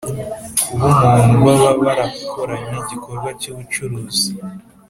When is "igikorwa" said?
2.83-3.29